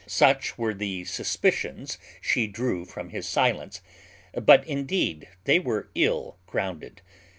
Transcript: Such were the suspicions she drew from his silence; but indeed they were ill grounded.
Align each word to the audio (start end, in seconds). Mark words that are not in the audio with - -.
Such 0.07 0.57
were 0.57 0.73
the 0.73 1.05
suspicions 1.05 1.99
she 2.21 2.47
drew 2.47 2.85
from 2.85 3.09
his 3.09 3.27
silence; 3.29 3.81
but 4.33 4.65
indeed 4.65 5.29
they 5.43 5.59
were 5.59 5.91
ill 5.93 6.39
grounded. 6.47 7.03